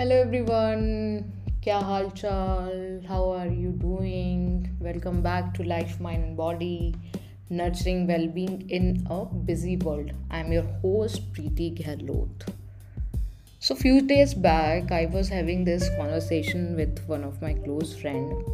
[0.00, 0.82] hello everyone.
[1.62, 2.74] kya hal chal
[3.06, 4.42] how are you doing?
[4.80, 6.94] Welcome back to life mind body
[7.60, 10.12] nurturing well-being in a busy world.
[10.30, 12.46] I'm your host preeti gahlot
[13.68, 18.44] so few days back i was having this conversation with one of my close friend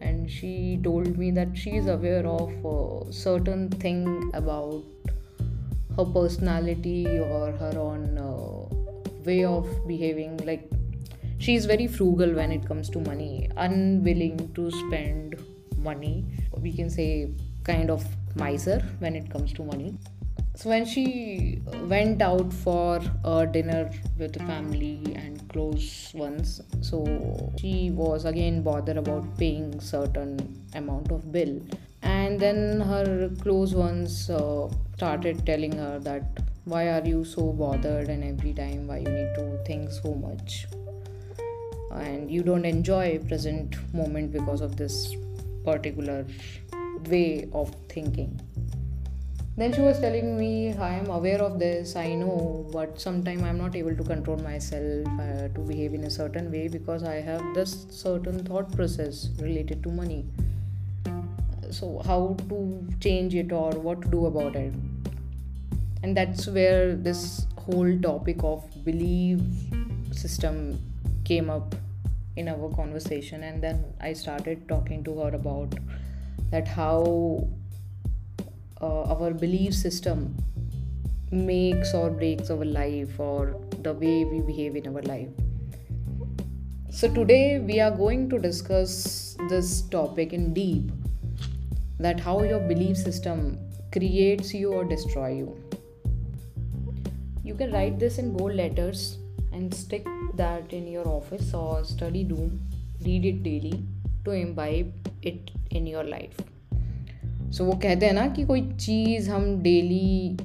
[0.00, 0.54] and she
[0.88, 4.00] told me that she is aware of certain thing
[4.32, 4.82] about
[5.98, 8.65] her personality or her own uh,
[9.30, 10.70] way of behaving like
[11.38, 15.36] she's very frugal when it comes to money unwilling to spend
[15.76, 16.24] money
[16.60, 17.30] we can say
[17.66, 18.04] kind of
[18.36, 19.96] miser when it comes to money.
[20.54, 27.52] So when she went out for a dinner with the family and close ones so
[27.58, 31.60] she was again bothered about paying certain amount of bill.
[32.02, 36.24] And then her close ones uh, started telling her that
[36.66, 40.66] why are you so bothered and every time why you need to think so much?
[41.92, 45.14] And you don't enjoy present moment because of this
[45.64, 46.26] particular
[47.08, 48.40] way of thinking.
[49.56, 53.56] Then she was telling me i am aware of this i know but sometimes i'm
[53.56, 57.42] not able to control myself uh, to behave in a certain way because i have
[57.54, 60.26] this certain thought process related to money.
[61.70, 64.74] So how to change it or what to do about it
[66.02, 69.40] and that's where this whole topic of belief
[70.12, 70.78] system
[71.24, 71.74] came up
[72.36, 73.42] in our conversation.
[73.42, 75.74] And then i started talking to her about
[76.50, 77.48] that how
[78.80, 80.36] uh, our belief system
[81.32, 85.28] makes or breaks our life or the way we behave in our life.
[86.90, 90.90] So today we are going to discuss this topic in deep
[91.98, 93.58] that how your belief system
[93.90, 95.65] creates you or destroy you
[97.46, 99.18] you can write this in bold letters
[99.54, 102.50] and stick that in your office or study room
[103.02, 103.72] read it daily
[104.24, 106.42] to imbibe it in your life
[107.52, 110.36] so वो कहते हैं ना कि कोई चीज़ हम daily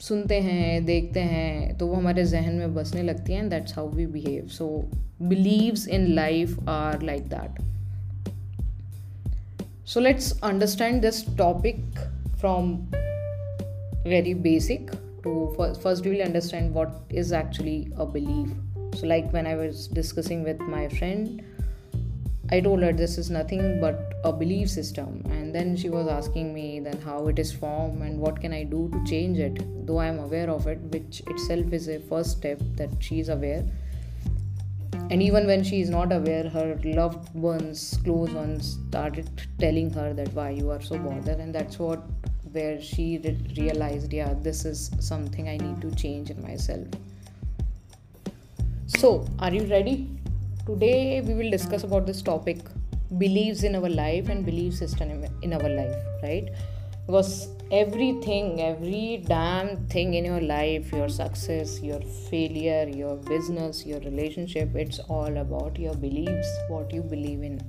[0.00, 4.06] सुनते हैं, देखते हैं तो वो हमारे जहन में बसने लगती हैं that's how we
[4.06, 4.90] behave so
[5.22, 7.60] believes in life are like that
[9.86, 11.76] so let's understand this topic
[12.40, 12.72] from
[14.08, 14.90] very basic
[15.22, 18.48] to first, first we will understand what is actually a belief.
[18.94, 21.44] So like when i was discussing with my friend
[22.50, 25.22] i told her this is nothing but a belief system.
[25.30, 28.64] And then she was asking me then how it is formed and what can i
[28.64, 32.38] do to change it though i am aware of it which itself is a first
[32.38, 33.64] step that she is aware.
[35.10, 39.28] And even when she is not aware her loved ones close ones started
[39.58, 42.02] telling her that why you are so bothered and that's what
[42.52, 43.18] where she
[43.56, 46.86] realized yeah this is something i need to change in myself.
[48.86, 50.08] So are you ready?
[50.66, 52.58] Today we will discuss about this topic
[53.18, 56.50] beliefs in our life and belief system in our life right?
[57.06, 64.00] Because everything every damn thing in your life your success your failure your business your
[64.00, 67.60] relationship it's all about your beliefs what you believe in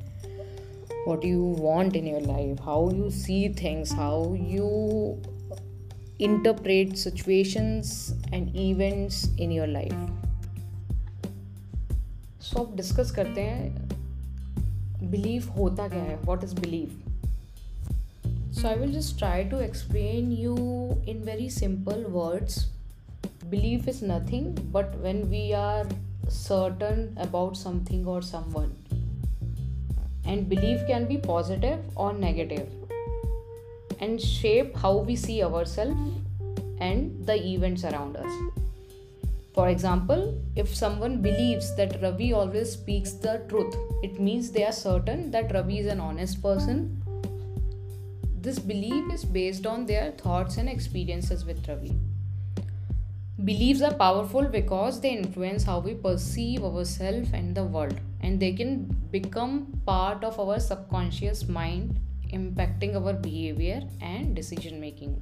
[1.06, 4.16] what you want in your life how you see things how
[4.56, 4.72] you
[6.20, 10.02] interpret situations and events in your life.
[12.42, 16.18] So so, अब discuss करते हैं believe होता क्या है?
[16.26, 17.02] What is believe
[18.52, 20.56] so I will just try to explain you
[21.10, 22.60] in very simple words
[23.46, 25.90] believe is nothing but when we are
[26.30, 28.74] certain about something or someone
[30.26, 32.70] And belief can be positive or negative
[34.00, 36.00] and shape how we see ourselves
[36.80, 38.32] and the events around us.
[39.54, 44.72] For example, if someone believes that Ravi always speaks the truth, it means they are
[44.72, 47.02] certain that Ravi is an honest person
[48.42, 51.96] this belief is based on their thoughts and experiences with Ravi.
[53.46, 58.52] Beliefs are powerful because they influence how we perceive ourselves and the world, and they
[58.54, 62.00] can become part of our subconscious mind,
[62.34, 65.22] impacting our behavior and decision making.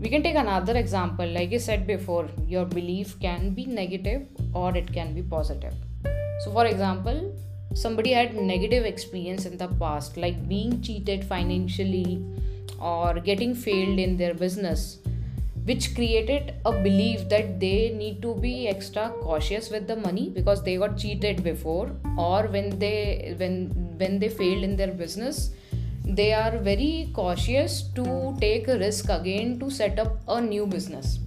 [0.00, 1.26] We can take another example.
[1.26, 5.74] Like I said before, your belief can be negative or it can be positive.
[6.40, 7.36] So, for example,
[7.74, 12.24] somebody had negative experience in the past like being cheated financially
[12.80, 14.98] or getting failed in their business
[15.64, 20.62] which created a belief that they need to be extra cautious with the money because
[20.62, 23.68] they got cheated before or when they when
[23.98, 25.52] when they failed in their business
[26.04, 31.20] they are very cautious to take a risk again to set up a new business.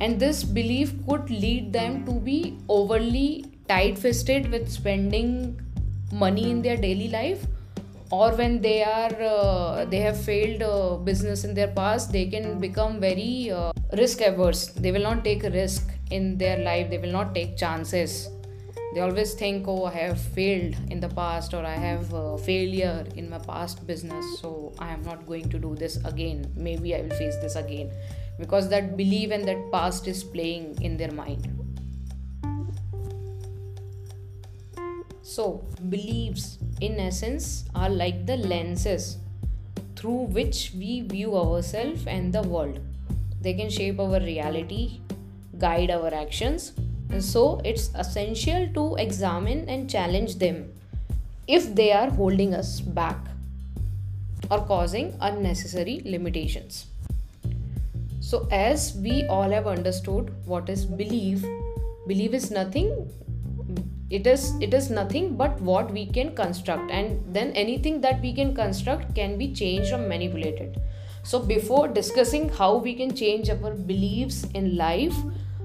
[0.00, 5.60] And this belief could lead them to be overly tight fisted with spending
[6.12, 7.46] money in their daily life
[8.10, 12.60] or when they are uh, they have failed uh, business in their past they can
[12.60, 14.66] become very uh, risk averse.
[14.68, 16.90] They will not take a risk in their life.
[16.90, 18.28] They will not take chances.
[18.94, 23.04] They always think oh i have failed in the past or i have a failure
[23.16, 26.52] in my past business so i am not going to do this again.
[26.56, 27.90] Maybe i will face this again.
[28.38, 31.48] Because that belief and that past is playing in their mind.
[35.22, 39.18] So beliefs in essence are like the lenses
[39.96, 42.78] through which we view ourselves and the world.
[43.40, 45.00] They can shape our reality
[45.58, 46.72] guide our actions
[47.10, 50.72] and so it's essential to examine and challenge them
[51.46, 53.16] if they are holding us back
[54.50, 56.86] or causing unnecessary limitations.
[58.20, 61.44] So, as we all have understood what is belief,
[62.06, 63.10] belief is nothing
[64.10, 66.90] it is it is nothing but what we can construct.
[66.90, 70.80] And then anything that we can construct can be changed or manipulated.
[71.22, 75.16] So before discussing how we can change our beliefs in life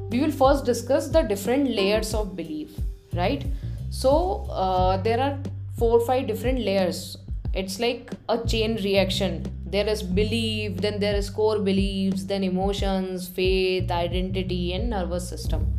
[0.10, 2.72] we will first discuss the different layers of belief
[3.14, 3.46] right?
[3.90, 5.38] So uh, there are
[5.78, 7.18] four or five different layers.
[7.54, 9.46] It's like a chain reaction.
[9.66, 15.79] There is belief then there is core beliefs then emotions faith identity and nervous system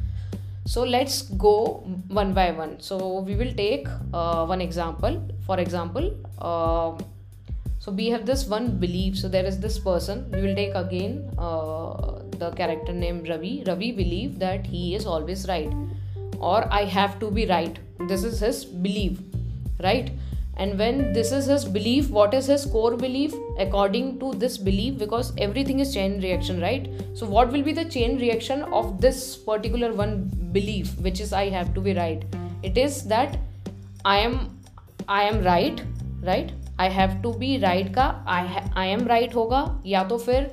[0.67, 2.81] so let's go one by one.
[2.81, 5.23] So we will take uh, one example.
[5.47, 6.99] For example uh,
[7.79, 9.19] so we have this one belief.
[9.19, 10.31] So there is this person.
[10.33, 13.65] We will take again uh, the character named ravi.
[13.67, 15.73] Ravi believe that he is always right
[16.39, 17.79] or i have to be right.
[18.09, 19.19] This is his belief
[19.83, 20.11] right
[20.63, 23.35] and when this is his belief what is his core belief?
[23.59, 26.91] According to this belief because everything is chain reaction right?
[27.15, 31.49] So what will be the chain reaction of this particular one belief which is i
[31.49, 32.25] have to be right?
[32.63, 33.39] It is that
[34.05, 34.37] i am
[35.09, 35.83] i am right
[36.23, 36.53] right?
[36.79, 39.63] I have to be right ka i ha- i am right hoga.
[39.83, 40.51] Ya to fir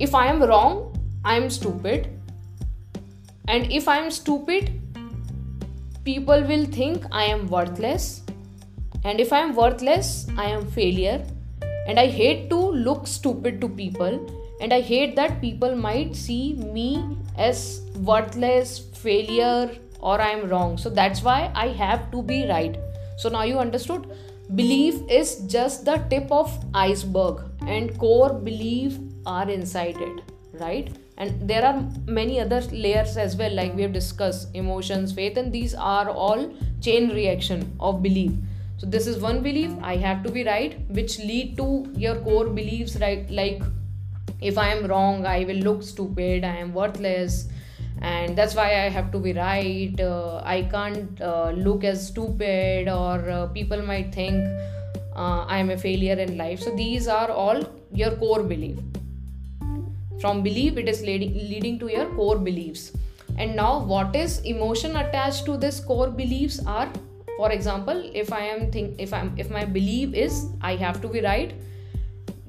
[0.00, 0.82] if i am wrong
[1.24, 2.10] i am stupid.
[3.46, 4.72] And if i am stupid
[6.04, 8.22] people will think i am worthless
[9.04, 11.24] and if i am worthless i am failure.
[11.88, 14.18] And i hate to look stupid to people.
[14.60, 19.70] And i hate that people might see me as worthless failure
[20.00, 20.78] or i am wrong.
[20.78, 22.76] So that's why i have to be right.
[23.16, 24.06] So now you understood.
[24.54, 27.42] Belief is just the tip of iceberg.
[27.66, 30.22] And core belief are inside it
[30.60, 30.96] right?
[31.18, 34.48] And there are many other layers as well like we have discussed.
[34.54, 38.32] Emotions faith and these are all chain reaction of belief
[38.82, 42.48] so this is one belief i have to be right which lead to your core
[42.48, 43.30] beliefs right?
[43.30, 43.62] Like
[44.40, 47.46] if i am wrong i will look stupid i am worthless
[48.00, 50.00] and that's why i have to be right.
[50.00, 54.44] Uh, i can't uh, look as stupid or uh, people might think
[55.14, 56.58] uh, i am a failure in life.
[56.58, 57.62] So these are all
[57.92, 58.78] your core belief.
[60.20, 62.90] From belief it is leading, leading to your core beliefs.
[63.38, 66.88] And now what is emotion attached to this core beliefs are
[67.36, 71.08] for example if i am think if i'm if my belief is i have to
[71.08, 71.54] be right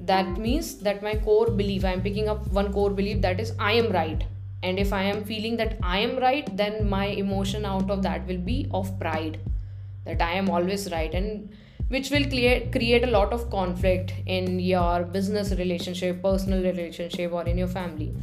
[0.06, 3.52] that means that my core belief i am picking up one core belief that is
[3.58, 4.24] i am right.
[4.62, 8.26] And if i am feeling that i am right then my emotion out of that
[8.26, 9.38] will be of pride
[10.06, 11.50] that i am always right and
[11.88, 17.42] which will create create a lot of conflict in your business relationship personal relationship or
[17.44, 18.14] in your family.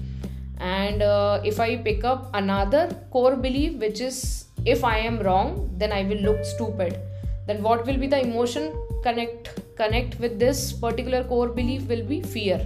[0.58, 5.70] And uh, if i pick up another core belief which is if i am wrong
[5.78, 7.00] then i will look stupid.
[7.48, 8.72] Then what will be the emotion
[9.04, 12.60] connect connect with this particular core belief will be fear.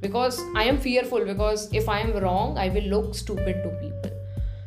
[0.00, 4.10] Because i am fearful because if i am wrong i will look stupid to people.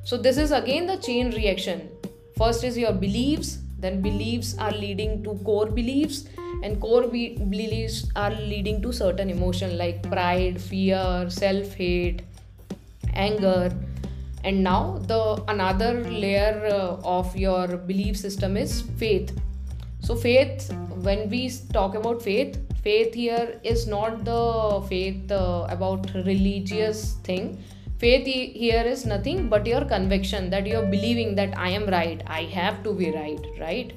[0.04, 1.90] So this is again the chain reaction.
[2.38, 6.26] First is your beliefs then beliefs are leading to core beliefs
[6.64, 12.22] and core be- beliefs are leading to certain emotion like pride fear self hate
[13.14, 13.72] anger
[14.44, 19.38] and now the another layer uh, of your belief system is faith.
[20.02, 26.12] So faith when we talk about faith faith here is not the faith uh, about
[26.14, 27.64] religious thing.
[28.00, 32.42] Faith here is nothing but your conviction that you're believing that i am right i
[32.54, 33.94] have to be right right?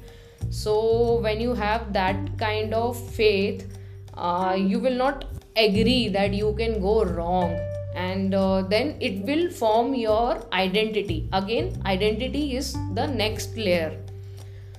[0.51, 3.77] So when you have that kind of faith
[4.13, 5.25] uh, you will not
[5.57, 7.57] agree that you can go wrong
[7.95, 11.29] and uh, then it will form your identity.
[11.33, 13.97] Again identity is the next layer.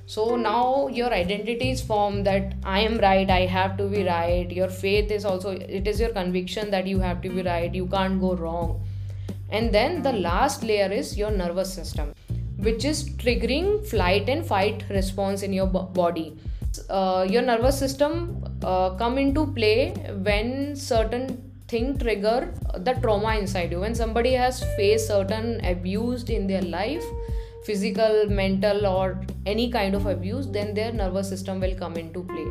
[0.07, 4.51] So now your identity is formed that i am right i have to be right.
[4.51, 7.75] Your faith is also it is your conviction that you have to be right.
[7.75, 8.81] You can't go wrong.
[9.51, 12.15] And then the last layer is your nervous system
[12.59, 16.37] which is triggering flight and fight response in your body.
[16.91, 19.93] Uh, your nervous system uh, come into play
[20.23, 23.81] when certain thing trigger the trauma inside you.
[23.81, 27.05] When somebody has faced certain abused in their life
[27.65, 32.47] physical mental or any kind of abuse then their nervous system will come into play.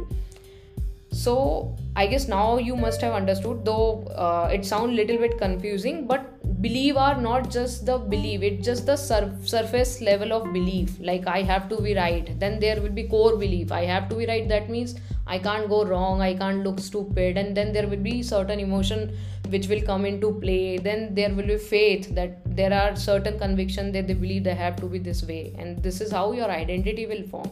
[1.12, 6.06] So i guess now you must have understood though uh, it sound little bit confusing
[6.08, 6.35] but
[6.66, 10.98] believe are not just the belief it's just the sur- surface level of belief.
[11.10, 13.72] Like i have to be right then there will be core belief.
[13.72, 14.96] I have to be right that means
[15.28, 19.16] i can't go wrong i can't look stupid and then there will be certain emotion
[19.50, 20.78] which will come into play.
[20.78, 24.76] Then there will be faith that there are certain conviction that they believe they have
[24.78, 27.52] to be this way and this is how your identity will form.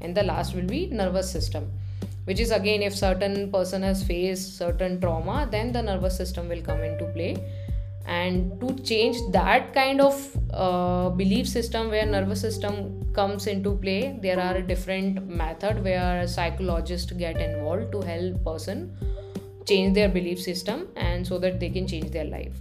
[0.00, 1.70] And the last will be nervous system
[2.24, 6.62] which is again if certain person has faced certain trauma then the nervous system will
[6.68, 7.30] come into play
[8.06, 10.14] and to change that kind of
[10.52, 17.12] uh, belief system where nervous system comes into play there are different method where psychologists
[17.12, 18.90] get involved to help person
[19.66, 22.56] change their belief system and so that they can change their life.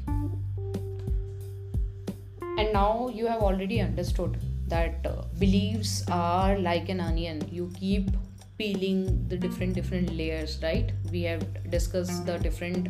[2.58, 4.38] And now you have already understood
[4.68, 7.48] that uh, beliefs are like an onion.
[7.52, 8.10] You keep
[8.58, 10.92] peeling the different different layers right?
[11.12, 12.88] We have discussed the different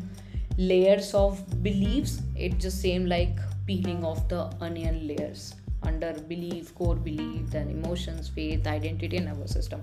[0.58, 2.22] layers of beliefs.
[2.36, 5.56] It just same like peeling off the onion layers.
[5.84, 9.82] Under belief core belief then emotions faith identity and nervous system.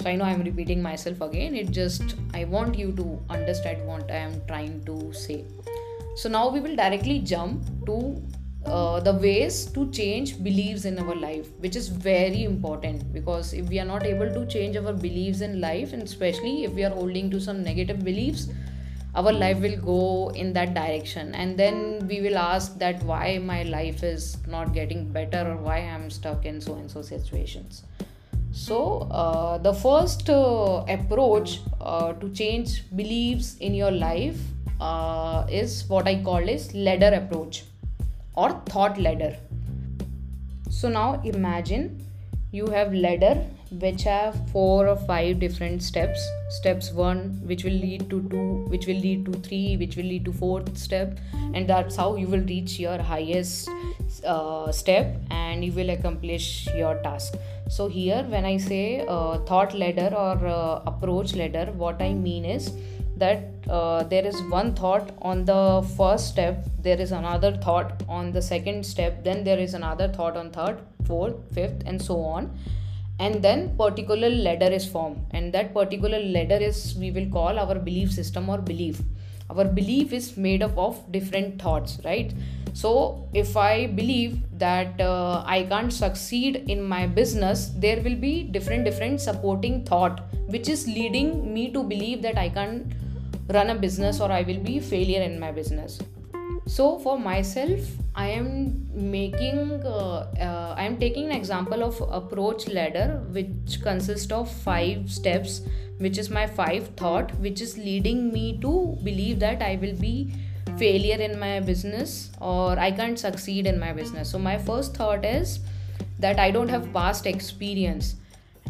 [0.00, 1.54] So i know i'm repeating myself again.
[1.54, 5.44] It just i want you to understand what i am trying to say.
[6.16, 8.22] So now we will directly jump to
[8.66, 13.12] uh, the ways to change beliefs in our life which is very important.
[13.12, 16.72] Because if we are not able to change our beliefs in life and especially if
[16.72, 18.48] we are holding to some negative beliefs
[19.14, 21.34] our life will go in that direction.
[21.34, 25.78] And then we will ask that why my life is not getting better or why
[25.78, 27.84] i'm stuck in so and so situations.
[28.52, 34.38] So uh, the first uh, approach uh, to change beliefs in your life
[34.80, 37.64] uh, is what i call is ladder approach
[38.34, 39.36] or thought ladder.
[40.70, 42.04] So now imagine
[42.52, 43.44] you have ladder
[43.80, 46.26] which have four or five different steps.
[46.48, 50.24] Steps one which will lead to two which will lead to three which will lead
[50.24, 51.18] to fourth step
[51.54, 53.68] and that's how you will reach your highest
[54.24, 57.34] uh, step and you will accomplish your task.
[57.68, 62.44] So here when i say uh, thought ladder or uh, approach ladder what i mean
[62.44, 62.72] is
[63.16, 68.32] that uh, there is one thought on the first step there is another thought on
[68.32, 72.50] the second step then there is another thought on third fourth fifth and so on
[73.18, 75.24] and then particular ladder is formed.
[75.30, 79.00] And that particular ladder is we will call our belief system or belief.
[79.50, 82.32] Our belief is made up of different thoughts right?
[82.72, 88.32] So if i believe that uh, i can't succeed in my business there will be
[88.56, 90.22] different different supporting thought
[90.54, 92.94] which is leading me to believe that i can't
[93.56, 96.00] run a business or i will be failure in my business
[96.66, 97.80] so for myself
[98.14, 104.32] i am making uh, uh, i am taking an example of approach ladder which consists
[104.32, 105.60] of five steps
[105.98, 110.32] which is my five thought which is leading me to believe that i will be
[110.78, 114.30] failure in my business or i can't succeed in my business.
[114.30, 115.60] So my first thought is
[116.18, 118.16] that i don't have past experience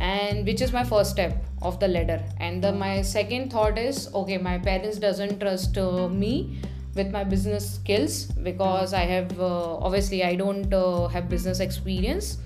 [0.01, 2.21] and which is my first step of the ladder.
[2.41, 6.59] And the, my second thought is okay my parents doesn't trust uh, me
[6.95, 12.39] with my business skills because I have uh, obviously I don't uh, have business experience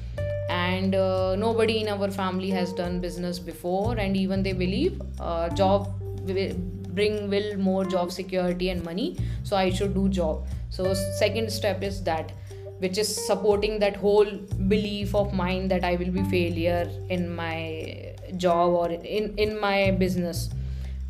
[0.49, 5.51] and uh, nobody in our family has done business before and even they believe uh,
[5.51, 6.55] job will
[6.99, 10.47] bring will more job security and money so I should do job.
[10.71, 12.33] So second step is that
[12.79, 14.31] which is supporting that whole
[14.69, 19.91] belief of mine that I will be failure in my job or in in my
[19.91, 20.51] business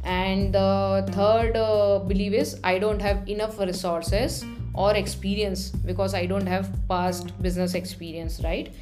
[0.09, 6.25] and the third uh, belief is i don't have enough resources or experience because i
[6.25, 8.73] don't have past business experience right?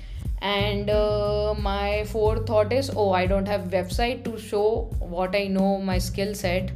[0.43, 5.47] And uh, my fourth thought is oh i don't have website to show what i
[5.47, 6.71] know my skill set.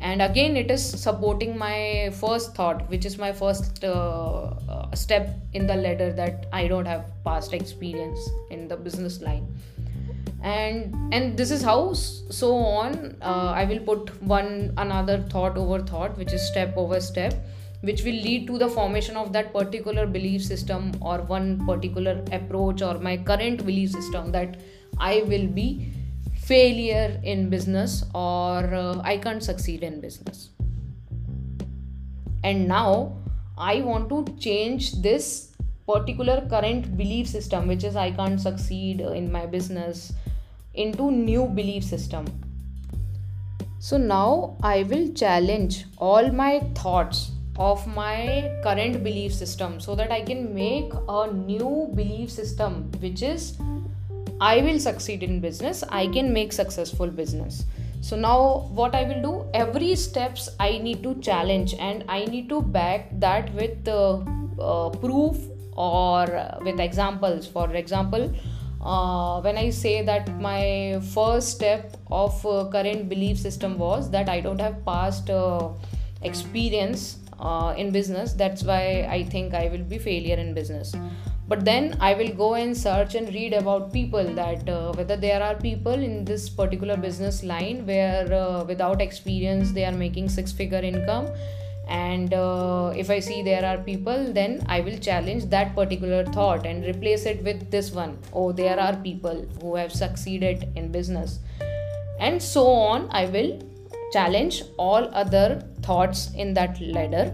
[0.00, 5.30] And again it is supporting my first thought which is my first uh, uh step
[5.54, 9.46] in the ladder that i don't have past experience in the business line
[10.44, 15.80] and and this is how so on uh, i will put one another thought over
[15.80, 17.34] thought which is step over step
[17.80, 22.82] which will lead to the formation of that particular belief system or one particular approach
[22.82, 24.58] or my current belief system that
[24.98, 25.68] i will be
[26.52, 30.50] failure in business or uh, i can't succeed in business.
[32.44, 33.16] And now
[33.56, 35.52] I want to change this
[35.86, 40.12] particular current belief system, which is I can't succeed in my business,
[40.74, 42.26] into new belief system.
[43.78, 50.10] So now I will challenge all my thoughts of my current belief system so that
[50.10, 53.58] I can make a new belief system which is
[54.40, 57.64] I will succeed in business, I can make successful business
[58.06, 62.50] so now what i will do every steps i need to challenge and i need
[62.50, 64.18] to back that with uh,
[64.70, 65.38] uh, proof
[65.74, 66.26] or
[66.66, 68.30] with examples for example
[68.84, 74.28] uh, when i say that my first step of uh, current belief system was that
[74.28, 75.68] i don't have past uh,
[76.22, 78.32] experience uh, in business.
[78.32, 80.94] That's why i think i will be failure in business.
[81.46, 85.42] But then i will go and search and read about people that uh, whether there
[85.42, 90.52] are people in this particular business line where uh, without experience they are making six
[90.52, 91.28] figure income
[91.88, 96.66] and uh, if i see there are people then i will challenge that particular thought
[96.66, 101.40] and replace it with this one oh there are people who have succeeded in business
[102.20, 103.58] and so on i will
[104.12, 107.26] challenge all other thoughts in that ladder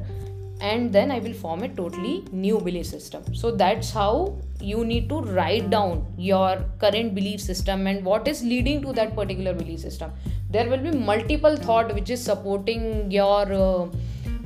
[0.60, 3.34] and then I will form a totally new belief system.
[3.34, 8.42] So that's how you need to write down your current belief system and what is
[8.42, 10.12] leading to that particular belief system.
[10.50, 13.88] There will be multiple thought which is supporting your uh,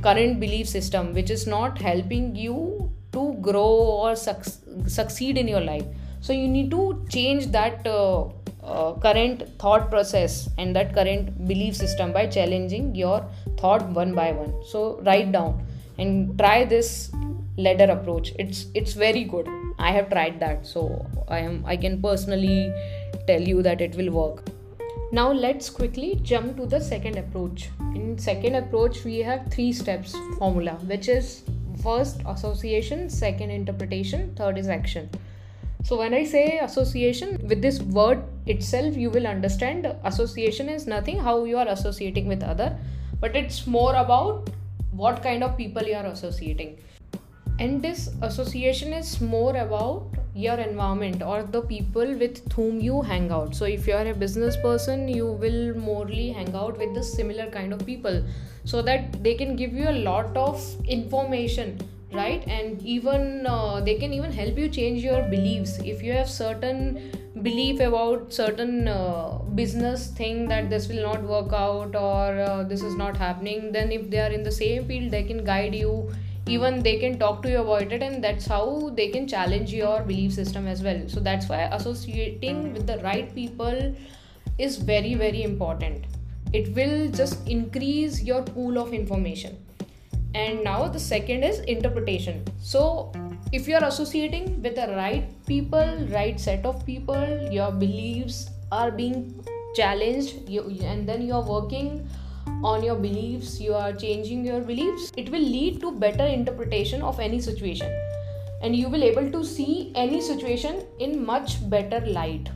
[0.06, 3.72] current belief system, which is not helping you to grow
[4.04, 4.54] or suc-
[4.86, 5.84] succeed in your life.
[6.20, 7.86] So you need to change that.
[7.86, 8.28] Uh,
[8.64, 13.22] uh, current thought process and that current belief system by challenging your
[13.58, 15.62] thought one by one so write down
[15.98, 17.10] and try this
[17.58, 19.46] ladder approach it's it's very good
[19.78, 22.72] i have tried that so i am i can personally
[23.26, 24.42] tell you that it will work
[25.14, 27.68] now let's quickly jump to the second approach.
[27.94, 31.44] In second approach we have three steps formula which is
[31.84, 35.08] first association second interpretation third is action.
[35.84, 41.20] So when i say association with this word itself you will understand association is nothing
[41.28, 42.76] how you are associating with other
[43.20, 44.50] but it's more about
[44.90, 46.76] what kind of people you are associating
[47.58, 53.30] and this association is more about your environment or the people with whom you hang
[53.30, 53.54] out.
[53.54, 57.48] So if you are a business person you will morely hang out with the similar
[57.50, 58.24] kind of people
[58.64, 61.78] so that they can give you a lot of information
[62.12, 62.46] right?
[62.46, 65.78] And even uh, they can even help you change your beliefs.
[65.78, 67.12] If you have certain
[67.42, 72.82] belief about certain uh, business thing that this will not work out or uh, this
[72.82, 76.08] is not happening then if they are in the same field they can guide you
[76.46, 80.02] even they can talk to you about it and that's how they can challenge your
[80.02, 81.02] belief system as well.
[81.08, 83.94] So that's why associating with the right people
[84.58, 86.04] is very very important.
[86.52, 89.56] It will just increase your pool of information.
[90.34, 92.44] And now the second is interpretation.
[92.60, 93.12] So
[93.52, 98.90] if you are associating with the right people right set of people your beliefs are
[98.90, 102.08] being challenged you, and then you are working
[102.62, 107.20] on your beliefs you are changing your beliefs it will lead to better interpretation of
[107.20, 107.90] any situation.
[108.62, 112.48] And you will able to see any situation in much better light.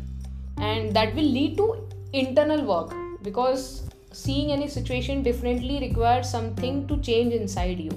[0.57, 6.96] And that will lead to internal work because seeing any situation differently requires something to
[6.98, 7.90] change inside you.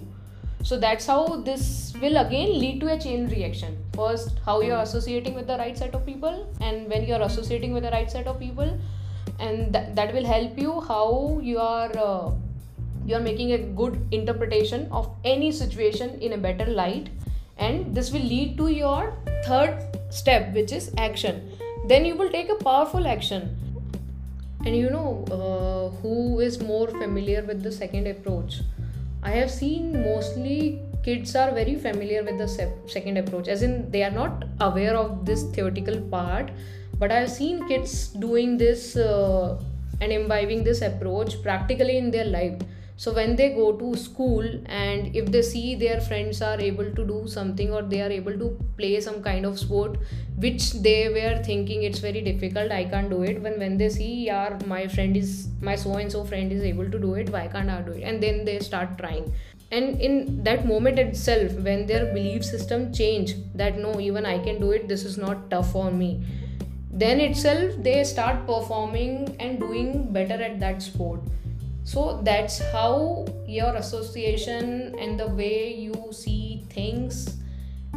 [0.64, 3.78] So that's how this will again lead to a chain reaction.
[3.96, 7.84] First how you're associating with the right set of people and when you're associating with
[7.84, 8.78] the right set of people
[9.42, 12.32] and th- that will help you how you are uh,
[13.06, 17.10] you are making a good interpretation of any situation in a better light.
[17.58, 19.14] And this will lead to your
[19.46, 21.42] third step which is action.
[21.88, 23.58] Then you will take a powerful action.
[24.66, 28.62] And you know uh, who is more familiar with the second approach?
[29.24, 32.48] I have seen mostly kids are very familiar with the
[32.88, 36.52] second approach, as in they are not aware of this theoretical part,
[37.02, 39.60] but I have seen kids doing this uh,
[40.02, 42.60] and imbibing this approach practically in their life.
[42.96, 47.04] So when they go to school and if they see their friends are able to
[47.04, 49.98] do something or they are able to play some kind of sport
[50.38, 53.42] which they were thinking it's very difficult i can't do it.
[53.42, 56.92] When when they see yeah my friend is my so and so friend is able
[56.92, 58.04] to do it why can't i do it?
[58.04, 59.34] And then they start trying.
[59.72, 64.62] And in that moment itself when their belief system change that no even i can
[64.68, 66.12] do it this is not tough for me
[66.94, 71.22] then itself they start performing and doing better at that sport.
[71.84, 77.38] So that's how your association and the way you see things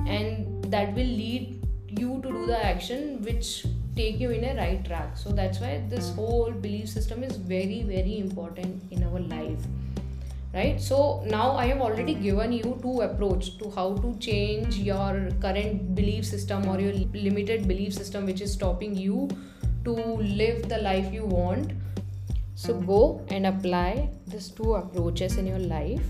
[0.07, 4.85] and that will lead you to do the action which take you in a right
[4.85, 5.17] track.
[5.17, 9.61] So that's why this whole belief system is very very important in our life
[10.55, 10.81] right?
[10.81, 15.95] So now i have already given you two approach to how to change your current
[15.95, 16.93] belief system or your
[17.29, 19.29] limited belief system which is stopping you
[19.85, 21.73] to live the life you want.
[22.55, 26.03] So go and apply these two approaches in your life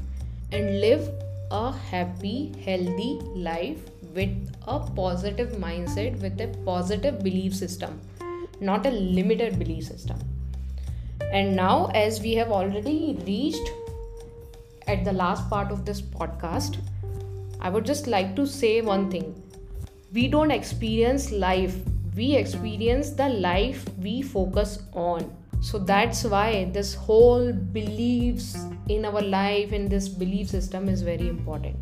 [0.52, 1.08] and live
[1.50, 3.78] a happy healthy life
[4.14, 8.00] with a positive mindset with a positive belief system
[8.60, 10.18] not a limited belief system.
[11.32, 13.70] And now as we have already reached
[14.86, 16.78] at the last part of this podcast,
[17.60, 19.40] I would just like to say one thing.
[20.12, 21.76] We don't experience life,
[22.16, 25.34] we experience the life we focus on.
[25.60, 28.56] So that's why this whole beliefs
[28.88, 31.76] in our life, in this belief system, is very important.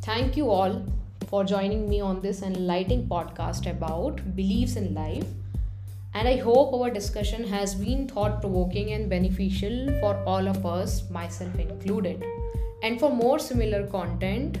[0.00, 0.84] Thank you all
[1.28, 5.26] for joining me on this enlightening podcast about beliefs in life
[6.14, 11.08] and I hope our discussion has been thought provoking and beneficial for all of us,
[11.10, 12.24] myself included.
[12.82, 14.58] And for more similar content,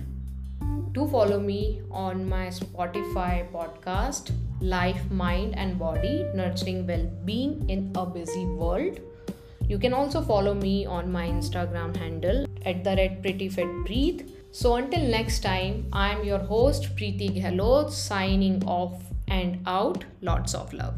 [0.92, 7.92] do follow me on my Spotify podcast, Life, Mind, and Body Nurturing Well Being in
[7.94, 9.00] a Busy World.
[9.68, 14.30] You can also follow me on my Instagram handle at the red pretty fit preet.
[14.52, 20.04] So until next time, I am your host Preeti Gahlot signing off and out.
[20.20, 20.94] Lots of love.